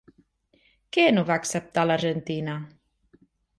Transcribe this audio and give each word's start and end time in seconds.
Què 0.97 1.05
no 1.17 1.25
va 1.27 1.37
acceptar 1.43 1.85
l'Argentina? 1.91 2.59